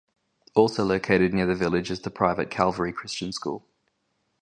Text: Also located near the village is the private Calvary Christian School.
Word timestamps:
Also 0.55 0.83
located 0.83 1.31
near 1.31 1.45
the 1.45 1.53
village 1.53 1.91
is 1.91 1.99
the 1.99 2.09
private 2.09 2.49
Calvary 2.49 2.91
Christian 2.91 3.31
School. 3.31 3.67